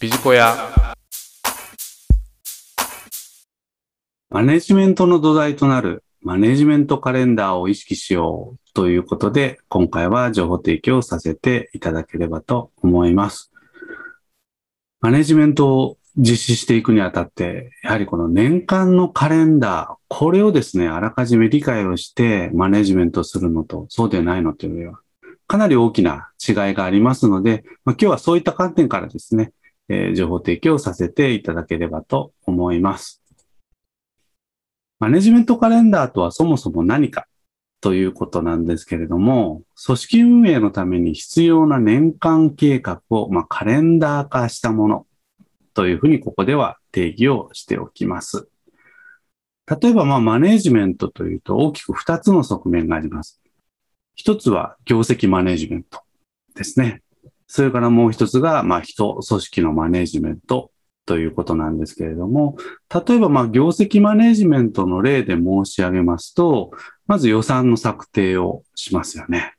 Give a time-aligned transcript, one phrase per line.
[0.00, 0.56] ビジコヤ
[4.30, 13.52] マネジメントの土台となるマネジメントカレンダーを意識しようということで、今回は情報提供させていただければと思います。
[15.02, 25.00] マネジメントを実施していくにあたって、やはりこの年間のカレンダー、これをですね、あらかじめ理解をしてマネジメントするのと、そうでないのというのは、
[25.46, 29.52] かなり大きな違いがありますので、まあ、今日はそういった観点からですね、
[29.90, 33.20] えー、情報提供させていただければと思います。
[35.00, 37.26] マネジメントカレンダーとはそもそも何か
[37.80, 45.06] ということなんですけれども、組織運営のために必要な年間計画を、まあ、カレンダー化したもの
[45.74, 48.48] というふうにここでは定義をしておきます。
[49.66, 53.40] 例えば、まあ、マネジメントというと大きく2つの側面があります。
[54.14, 56.02] 一つは業績マネジメント
[56.54, 57.02] ですね。
[57.52, 60.70] それからもう一つが、まあ、人、組織のマネジメント
[61.04, 62.56] ということなんですけれども、
[62.88, 66.70] 例えば、まあ、業績マネジメントの例で申し上げますと、
[67.08, 69.54] まず予算の策定をしますよね。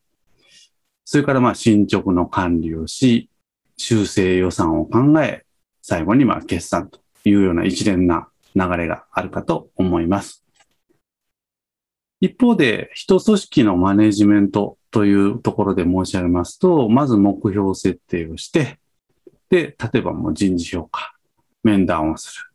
[1.03, 3.29] それから、まあ、進捗の管理をし、
[3.75, 5.43] 修正予算を考え、
[5.81, 10.45] 最後に、まあ、決算というような一連な流れがあるかと思います。
[12.21, 18.79] 一方で、人組織のマネジメントというところで申し上げますと、まず目標設定をして、
[19.49, 21.15] で、例えばもう人事評価、
[21.63, 22.45] 面談をする。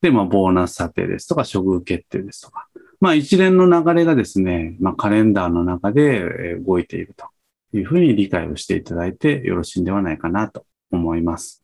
[0.00, 2.66] で、まあ、ボーナス査定ですとか、処遇決定ですとか。
[2.98, 7.26] まあ、一連の流れがですね、まあ、カレンダーの中で動いていると
[7.76, 11.62] いうふうに理解をしていただいてよろしいんではないかなと思います。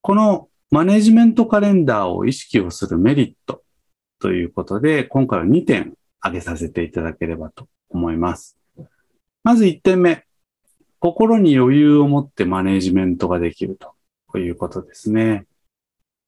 [0.00, 3.62] このマネジメントカレンダーを意識をするメリット
[4.20, 8.56] ということで、今回は2点挙げさせていただければと思います。
[9.44, 10.24] まず1点目。
[11.00, 13.78] 心に余裕を持ってマネジメントができる
[14.32, 15.46] ということですね。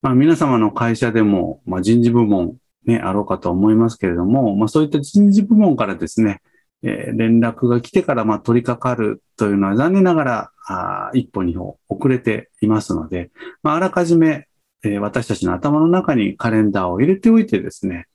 [0.00, 2.56] まあ、皆様の会社でも、まあ、人事部門
[2.86, 6.40] ね、あろうかと思いますけれども、まあ、そういった人事部門からですね、
[6.82, 13.30] えー、連絡が来てからま取り掛かるというのは残念ながらあ一歩二歩遅れていますので、
[13.62, 14.48] まあ、あらかじめ、
[14.82, 18.06] え、私たちの頭の中にカレンダーを入れておいてですね、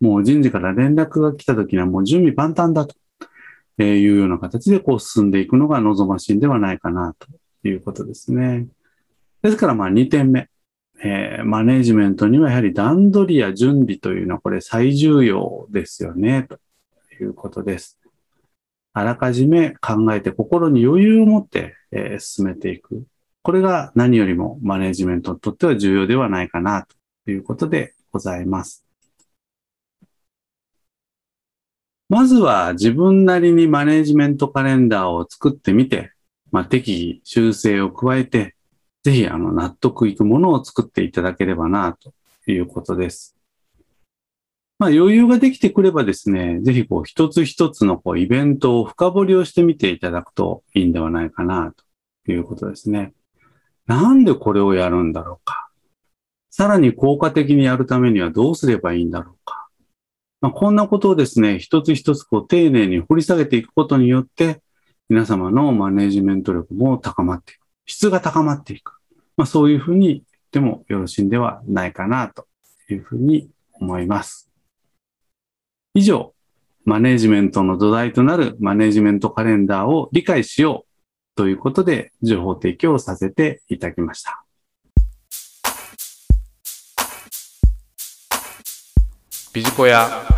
[0.00, 2.94] もう人事から連絡が来た時にはもう準備万端だと
[3.82, 8.66] いうような形でこう進んでいくのが望ましいんではないかなということですね。
[9.42, 10.48] ですからまあ2点目。
[11.02, 16.58] えー、マネジメントにはやはり段取りや準備というのはこれ最重要ですよね、と
[17.22, 17.98] いうことです。
[18.92, 23.04] あらかじめ考えて心に余裕を持って、えー、進めていく。
[23.44, 26.86] これが何よりもマネジメントにとっては重要ではないかな
[27.26, 28.86] ということでございます。
[32.08, 36.12] まずは自分なりにマネジメントカレンダーを作ってみて、
[36.52, 38.56] まあ、適宜修正を加えて、
[39.02, 42.14] ぜひあの納得いくものを作っていただければな、と
[42.50, 43.36] いうことです。
[44.78, 51.74] まあ、余裕ができてくればですね、ぜひこう一つ一つのこうイベントを深掘りをしてみていただくといいんではないかな、
[52.24, 53.12] ということですね。
[53.86, 55.68] なんでこれをやるんだろうか。
[56.50, 59.68] さらに効果的にやるためにはどうすればいいんだろうか。
[60.40, 64.62] まあ、こんなことをですね、一つ一つこう丁寧に掘り下げていくことによって、
[65.08, 67.60] 皆様のマネジメント力も高まっていく。
[67.86, 68.98] 質が高まっていく。
[69.36, 72.46] まあ、そういうふうに言ってもよろしいんではないかなと
[72.88, 74.50] いうふうに思います。
[75.94, 76.34] 以上、
[76.84, 80.93] マネジメントの土台となるマネジメントカレンダーを理解しよう
[81.36, 84.44] ということで情報提供をさせていただきました。
[89.52, 90.33] ビジコヤ